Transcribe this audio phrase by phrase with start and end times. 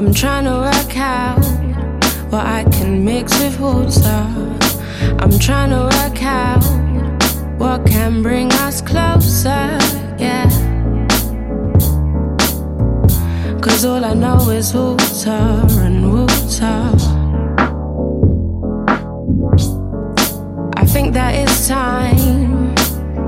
[0.00, 1.44] I'm trying to work out
[2.32, 4.24] what I can mix with water.
[5.18, 6.64] I'm trying to work out
[7.58, 9.76] what can bring us closer,
[10.18, 10.48] yeah.
[13.60, 16.80] Cause all I know is water and water.
[20.78, 22.74] I think that it's time,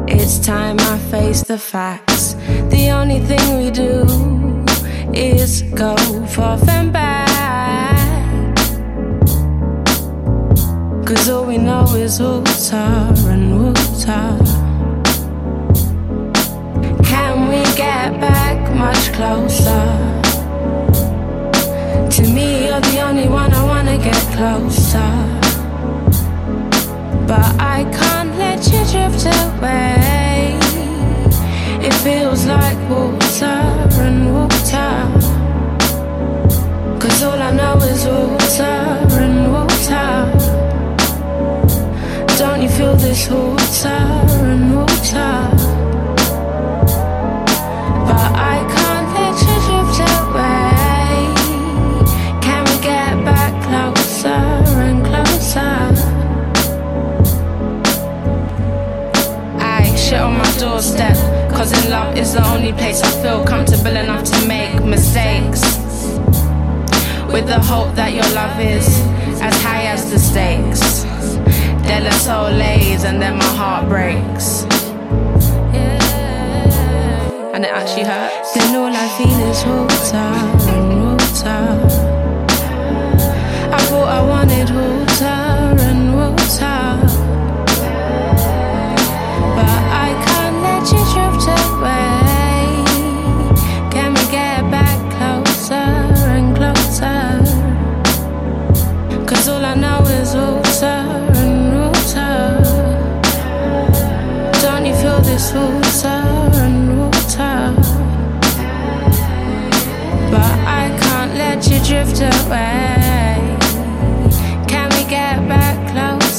[0.08, 2.32] it's time I face the facts.
[2.70, 4.41] The only thing we do
[5.14, 8.56] is go forth and back.
[11.06, 12.76] Cause all we know is water
[13.28, 14.38] and water.
[17.04, 19.84] Can we get back much closer?
[22.10, 25.12] To me, you're the only one I wanna get closer.
[27.26, 30.58] But I can't let you drift away.
[31.84, 32.78] It feels like
[33.42, 34.92] water and water.
[37.00, 40.12] Cause all I know is water and water.
[42.38, 43.88] Don't you feel this water
[44.52, 45.34] and water?
[48.08, 51.16] But I can't let you drift away.
[52.44, 54.42] Can we get back closer
[54.86, 55.76] and closer?
[59.58, 61.16] I shit on my doorstep.
[61.62, 65.62] Cause in love is the only place I feel comfortable enough to make mistakes.
[67.32, 68.88] With the hope that your love is
[69.40, 71.04] as high as the stakes.
[71.86, 74.64] De La Soleil's and then my heart breaks.
[77.54, 78.54] And it actually hurts.
[78.54, 80.16] Then all I feel is water
[80.74, 81.62] and water.
[83.72, 84.91] I thought I wanted water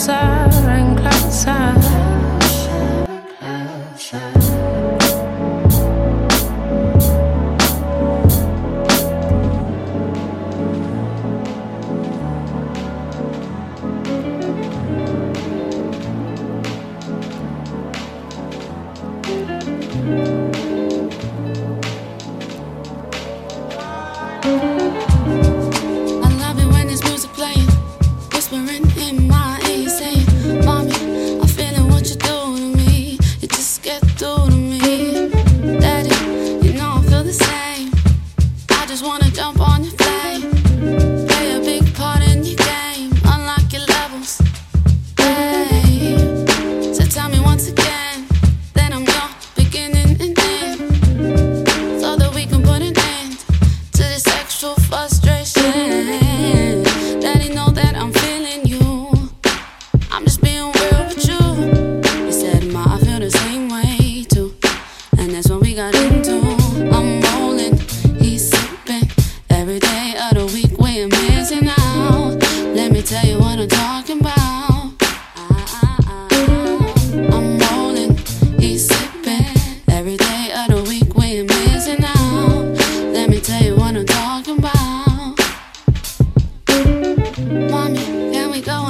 [0.06, 0.43] closer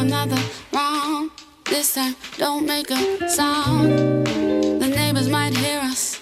[0.03, 0.41] another
[0.73, 1.31] round?
[1.65, 4.27] This time, don't make a sound.
[4.81, 6.21] The neighbors might hear us.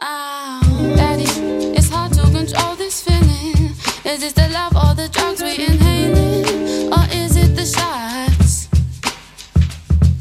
[0.00, 1.28] Oh, Daddy,
[1.76, 3.74] it's hard to control this feeling.
[4.12, 6.90] Is it the love or the drugs we inhaling?
[6.96, 8.68] Or is it the shots?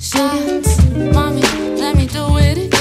[0.09, 0.71] Shots.
[1.15, 1.41] Mommy,
[1.81, 2.72] let me do it again.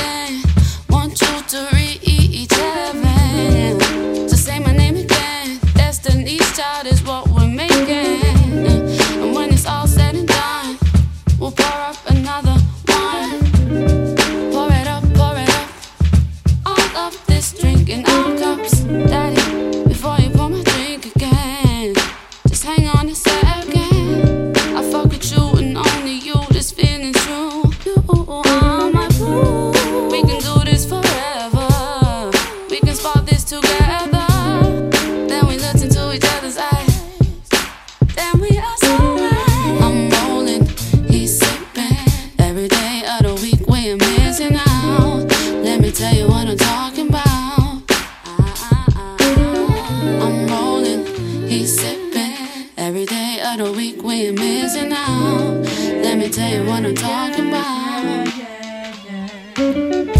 [56.23, 57.49] Me tell you what I'm talking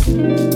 [0.09, 0.52] about.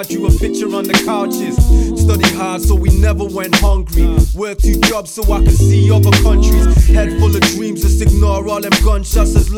[0.00, 0.94] I drew a picture on the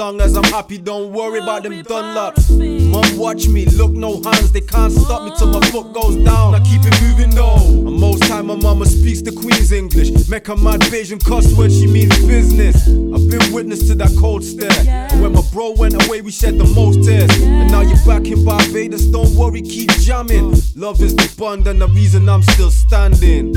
[0.02, 2.50] long as I'm happy, don't worry about them Dunlops.
[2.90, 6.56] Mom, watch me, look no hands, they can't stop me till my foot goes down.
[6.56, 7.54] I keep it moving though.
[7.86, 10.28] And most time my mama speaks the Queen's English.
[10.28, 12.88] Make her mad Bajan cuss when she means business.
[12.88, 14.72] I've been witness to that cold stare.
[14.88, 17.30] And when my bro went away, we shed the most tears.
[17.40, 20.50] And now you're back in Barbados, don't worry, keep jamming.
[20.74, 23.54] Love is the bond and the reason I'm still standing.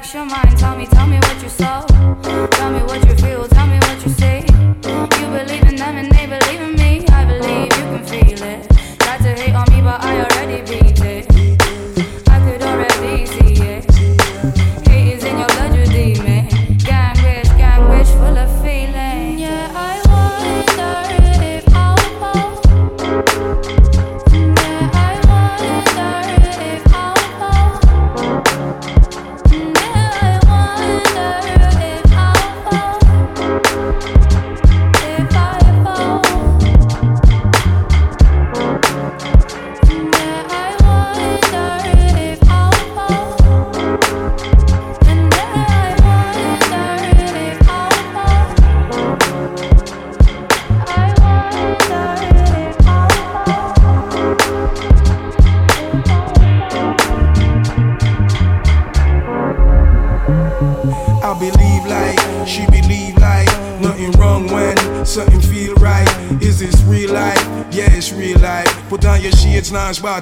[0.00, 0.58] relax your mind.
[0.58, 1.89] Tell me, tell me what you saw.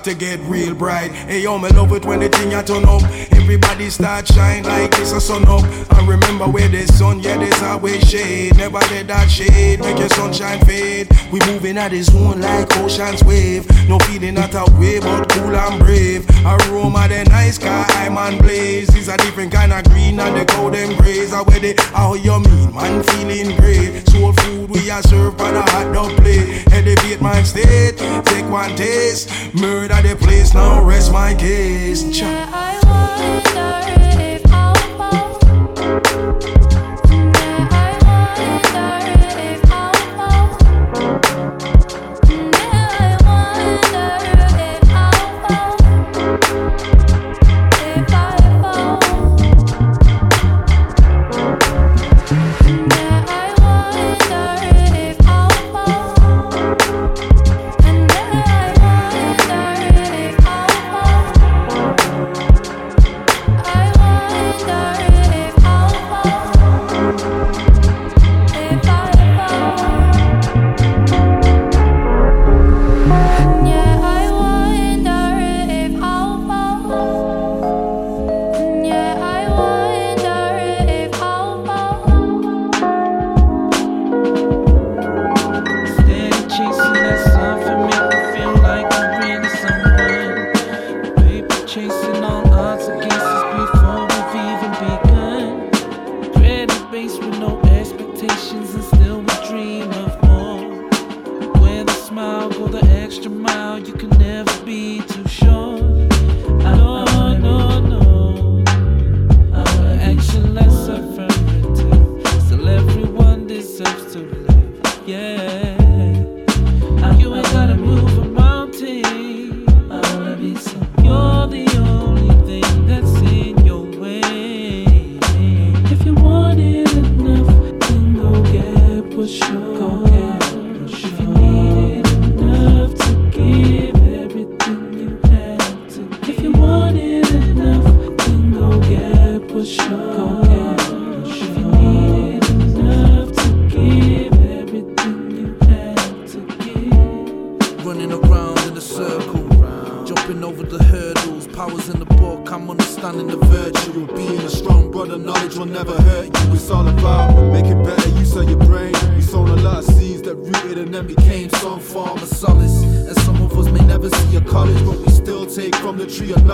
[0.05, 1.12] to get real bright.
[1.12, 1.69] Hey, yo, me
[6.28, 8.54] Remember where there's sun, yeah, there's always shade.
[8.58, 11.08] Never let that shade make your sunshine fade.
[11.32, 13.66] We moving at this zone like ocean's wave.
[13.88, 16.28] No feeling not a way, but cool and brave.
[16.44, 18.88] Aroma the nice sky, I'm on blaze.
[18.88, 21.32] These are different kind of green and the golden grays.
[21.32, 24.06] I wear it how you mean, man, feeling great.
[24.11, 26.62] Soul food we are served by the hot dog plate.
[26.70, 29.30] Elevate my state, take one taste.
[29.54, 32.02] Murder the place, now rest my case.
[32.02, 32.78] Yeah, I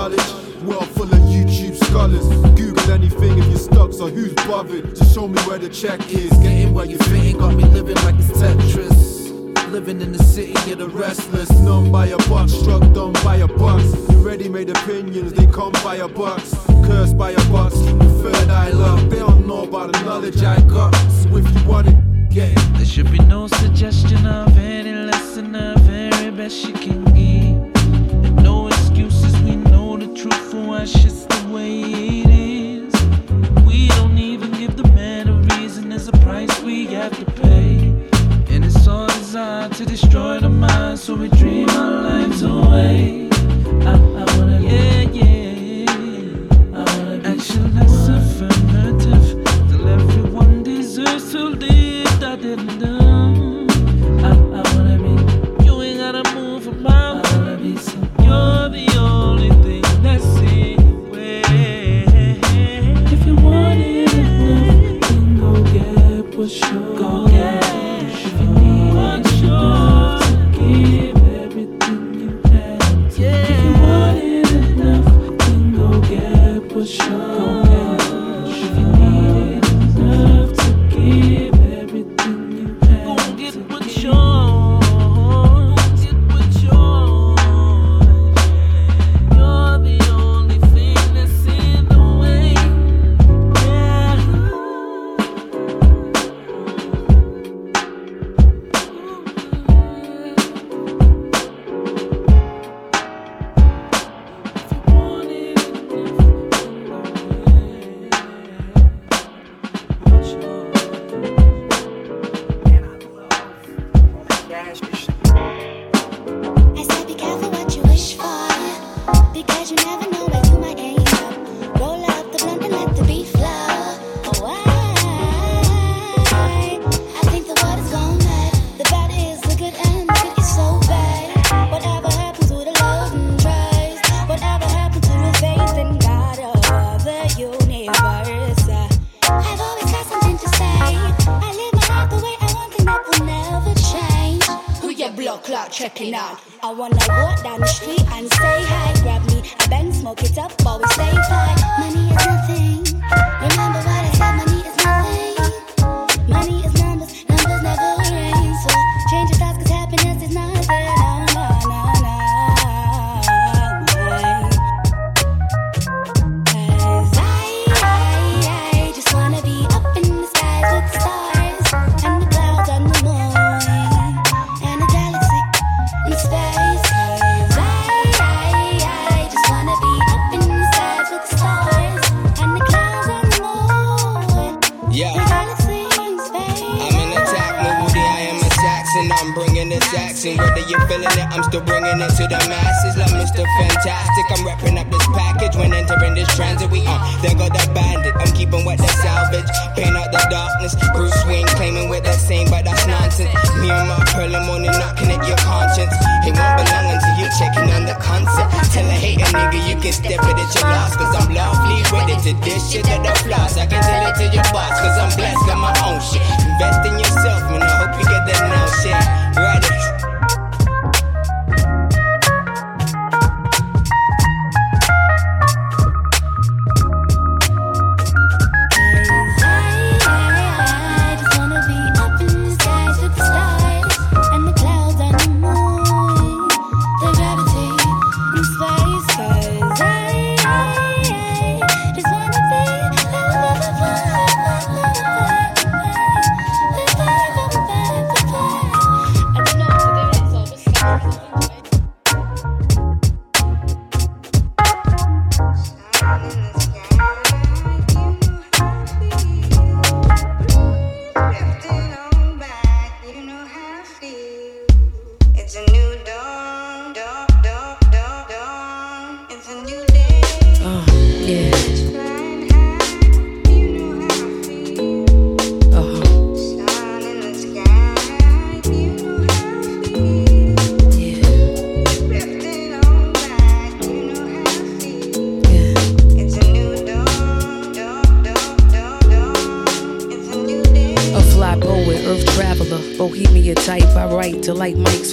[0.05, 0.63] knowledge.
[0.65, 2.27] World full of YouTube scholars.
[2.59, 4.95] Google anything if you're stuck, so who's bothered?
[4.95, 6.31] Just show me where the check is.
[6.43, 9.71] Getting where you're fitting got me living like it's Tetris.
[9.71, 13.49] Living in the city of the restless, numb by a buck, struck dumb by a
[13.49, 13.83] box.
[14.11, 16.55] Your ready-made opinions, they come by a box.
[16.87, 17.75] Cursed by a box,
[18.23, 19.11] third eye locked.
[19.11, 20.95] They don't know about the knowledge I got.
[21.23, 22.77] So if you want it, get it.
[22.77, 27.14] There should be no suggestion of any lesson of very best you can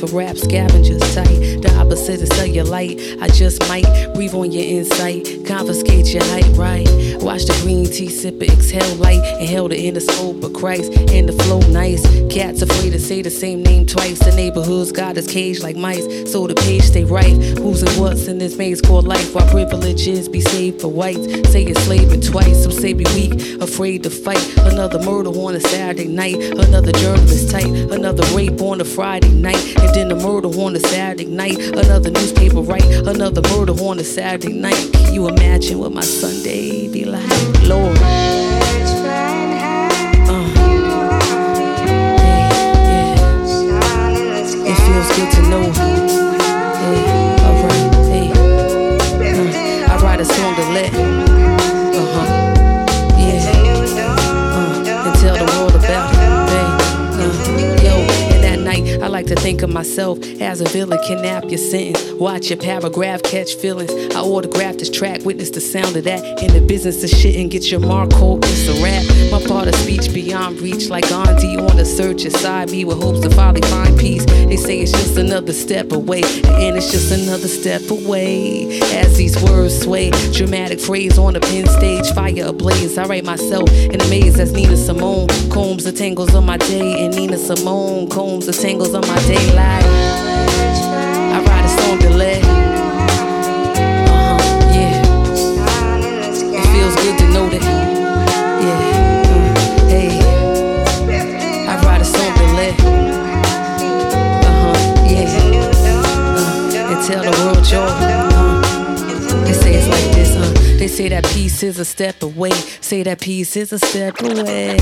[0.02, 1.62] for rap scavengers tight.
[1.62, 3.22] The opposite is cellulite.
[3.22, 3.86] I just might
[4.16, 6.91] breathe on your insight, confiscate your height, right?
[7.92, 12.02] Tea sipper exhale light, inhale the inner scope of Christ, and the flow nice.
[12.34, 14.18] Cats afraid to say the same name twice.
[14.20, 17.36] The neighborhood's got us caged like mice, so the page stay right.
[17.60, 19.36] Who's and what's in this maze called life?
[19.36, 22.64] While privileges be saved for whites, say it's slaving twice.
[22.64, 24.42] Some say be weak, afraid to fight.
[24.60, 29.78] Another murder on a Saturday night, another journalist type, another rape on a Friday night,
[29.80, 34.04] and then a murder on a Saturday night, another newspaper write, another murder on a
[34.06, 34.94] Saturday night.
[34.94, 36.81] Can you imagine what my Sunday?
[37.72, 37.98] Lord.
[40.28, 40.46] Uh,
[44.70, 45.81] It feels good to know
[59.22, 63.54] like to think of myself as a villain, kidnap your sentence, watch your paragraph catch
[63.54, 63.92] feelings.
[64.16, 66.24] I autograph this track, witness the sound of that.
[66.42, 69.06] In the business of shit and get your mark hold, it's a rap.
[69.32, 73.20] My part of speech beyond reach, like Gandhi on the search inside me with hopes
[73.20, 74.26] to finally find peace.
[74.26, 78.80] They say it's just another step away, and it's just another step away.
[78.94, 82.98] As these words sway, dramatic phrase on the pin stage, fire ablaze.
[82.98, 87.06] I write myself in a maze as Nina Simone combs the tangles of my day,
[87.06, 89.86] and Nina Simone combs the tangles of my daylight.
[91.36, 92.44] I write a song to let.
[94.10, 94.40] Uh-huh,
[94.74, 95.02] yeah.
[96.58, 97.64] It feels good to know that.
[98.66, 98.80] Yeah.
[99.32, 100.12] uh, hey.
[101.68, 102.76] I a song to let.
[104.46, 104.76] Uh-huh,
[105.08, 105.28] yeah.
[106.38, 108.11] Uh, and tell the world y'all.
[110.92, 112.52] Say that peace is a step away.
[112.82, 114.78] Say that peace is a step away.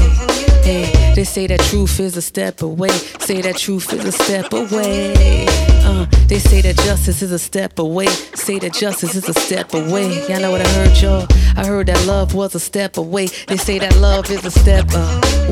[0.63, 2.89] Hey, they say that truth is a step away.
[3.19, 5.45] Say that truth is a step away.
[5.85, 8.07] Uh, they say that justice is a step away.
[8.07, 10.27] Say that justice is a step away.
[10.27, 11.27] Y'all know what I heard, y'all?
[11.55, 13.27] I heard that love was a step away.
[13.47, 14.87] They say that love is a step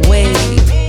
[0.05, 0.87] away.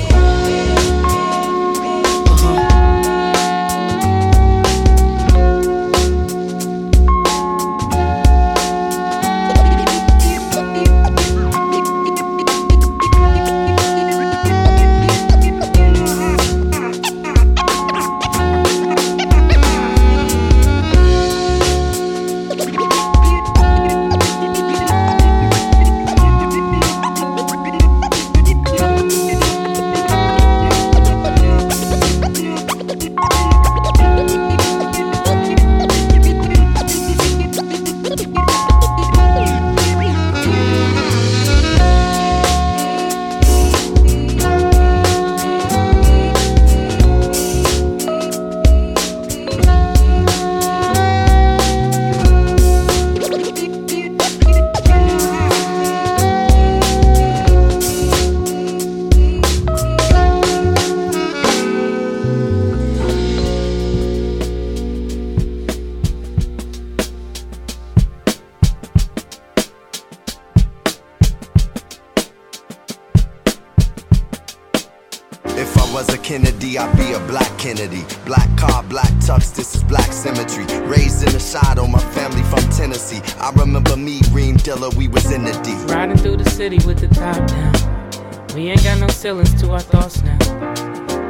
[86.58, 88.56] City with the top down.
[88.56, 90.36] We ain't got no ceilings to our thoughts now.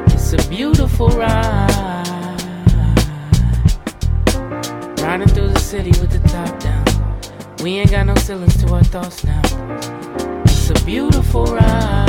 [0.06, 1.68] It's a beautiful ride.
[5.02, 6.86] Riding through the city with the top down.
[7.62, 9.42] We ain't got no ceilings to our thoughts now.
[10.44, 12.08] It's a beautiful ride.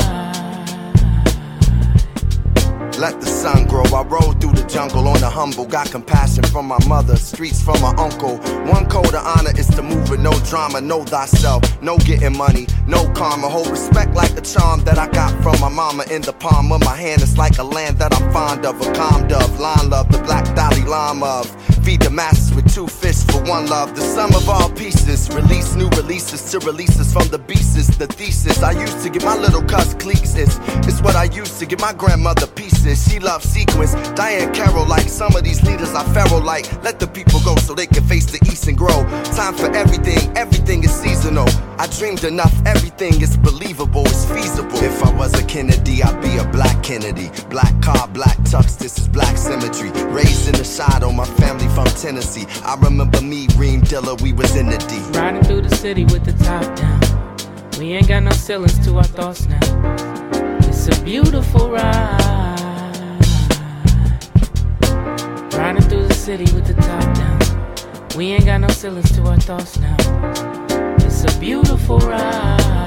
[2.97, 3.84] Let the sun grow.
[3.84, 5.65] I rode through the jungle on the humble.
[5.65, 8.38] Got compassion from my mother, streets from my uncle.
[8.71, 10.79] One code of honor is to move with no drama.
[10.82, 13.49] Know thyself, no getting money, no karma.
[13.49, 16.84] Hold respect like a charm that I got from my mama in the palm of
[16.84, 17.21] my hand.
[17.21, 18.79] It's like a land that I'm fond of.
[18.79, 21.78] A calm dove, line love, the black Dalai Lama of.
[21.89, 23.95] Feed the masses with two fists for one love.
[23.95, 25.28] The sum of all pieces.
[25.34, 27.69] Release new releases to releases from the beasts.
[27.97, 29.95] The thesis I used to give my little cuss
[30.39, 30.60] is.
[30.88, 33.10] It's what I used to give my grandmother pieces.
[33.10, 33.93] She loves sequence.
[34.15, 36.65] Diahann Carroll like some of these leaders are pharaoh like.
[36.84, 39.04] Let the people go so they can face the east and grow.
[39.36, 40.19] Time for everything.
[40.38, 41.47] Everything is seasonal.
[41.78, 42.54] I dreamed enough.
[42.65, 44.06] Everything is believable.
[44.06, 44.84] It's feasible.
[44.84, 47.30] If I was a Kennedy, I'd be a black Kennedy.
[47.49, 48.78] Black car, black tux.
[48.78, 49.91] This is black symmetry.
[50.12, 51.12] Raised in the shadow.
[51.12, 52.45] My family from Tennessee.
[52.63, 54.99] I remember me, Reem Dilla, we was in the D.
[55.17, 56.99] Riding through the city with the top down.
[57.79, 59.59] We ain't got no ceilings to our thoughts now.
[60.67, 62.19] It's a beautiful ride.
[65.53, 68.17] Riding through the city with the top down.
[68.17, 69.95] We ain't got no ceilings to our thoughts now.
[70.99, 72.78] It's a beautiful ride.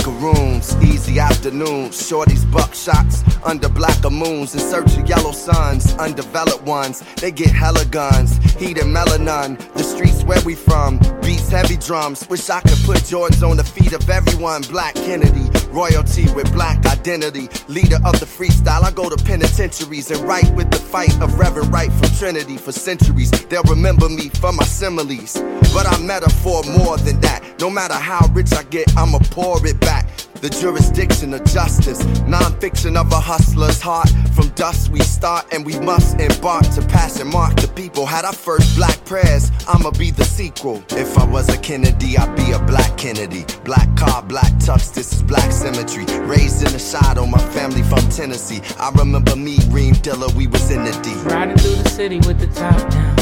[0.00, 6.62] Macaroons, easy afternoons, shorties buck shots under blacker moons in search of yellow suns, undeveloped
[6.62, 7.00] ones.
[7.16, 9.58] They get hella guns, heat and melanin.
[9.74, 12.26] The streets where we from, beats heavy drums.
[12.30, 14.62] Wish I could put Jordans on the feet of everyone.
[14.62, 18.82] Black Kennedy, royalty with black identity, leader of the freestyle.
[18.82, 22.72] I go to penitentiaries and write with the fight of Reverend Wright from Trinity for
[22.72, 23.30] centuries.
[23.48, 25.34] They'll remember me for my similes,
[25.72, 27.42] but I'm metaphor more than that.
[27.60, 30.08] No matter how rich I get, I'ma pour it back.
[30.40, 34.08] The jurisdiction of justice, non-fiction of a hustler's heart.
[34.34, 38.06] From dust we start and we must embark to pass and mark the people.
[38.06, 40.82] Had our first black prayers, I'ma be the sequel.
[40.92, 43.44] If I was a Kennedy, I'd be a black Kennedy.
[43.64, 46.06] Black car, black tux, this is black symmetry.
[46.24, 48.62] Raised in the shadow, my family from Tennessee.
[48.78, 51.12] I remember me, Reem Dilla, we was in the D.
[51.28, 53.16] Riding through the city with the top down.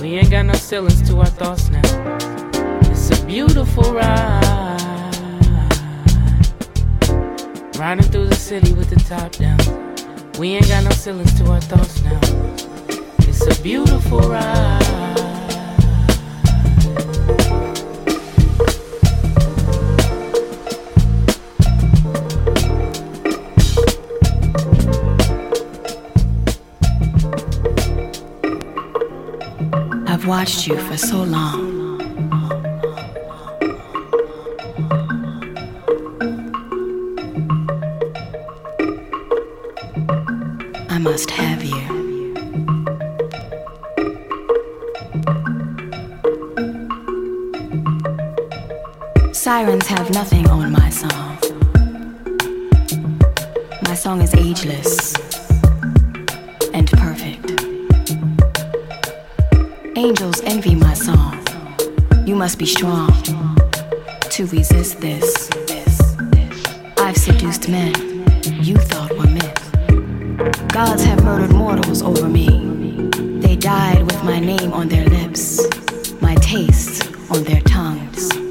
[0.00, 1.82] We ain't got no ceilings to our thoughts now.
[2.90, 4.57] It's a beautiful ride.
[7.78, 9.56] Riding through the city with the top down.
[10.36, 12.18] We ain't got no ceilings to our thoughts now.
[13.20, 14.82] It's a beautiful ride.
[30.08, 31.77] I've watched you for so long.
[49.68, 51.36] Sirens have nothing on my song.
[53.82, 55.14] My song is ageless
[56.72, 57.50] and perfect.
[59.94, 61.36] Angels envy my song.
[62.26, 63.12] You must be strong
[64.30, 65.50] to resist this.
[66.96, 67.92] I've seduced men
[68.64, 70.68] you thought were myth.
[70.72, 72.48] Gods have murdered mortals over me.
[73.42, 75.60] They died with my name on their lips,
[76.22, 78.47] my taste on their tongues.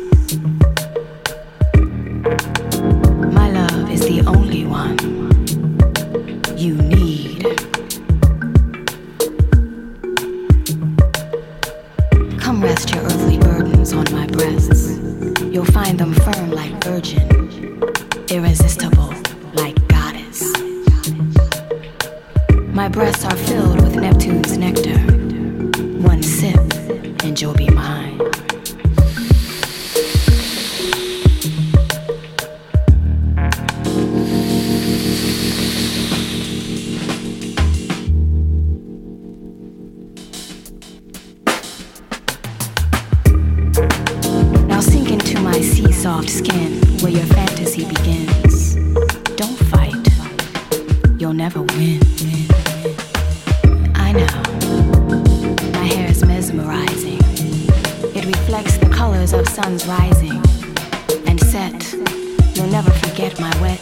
[62.99, 63.79] forget my wet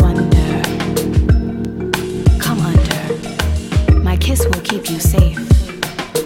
[0.00, 0.62] wonder.
[2.38, 3.98] Come under.
[4.02, 5.38] My kiss will keep you safe.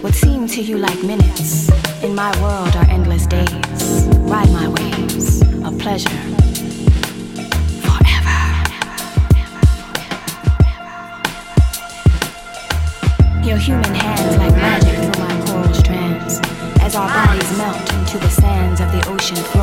[0.03, 1.69] What seem to you like minutes
[2.03, 4.07] in my world are endless days.
[4.33, 6.21] Ride my waves of pleasure.
[7.85, 8.39] Forever.
[13.47, 16.39] Your human hands like magic through my coral strands
[16.81, 19.60] as our bodies melt into the sands of the ocean floor.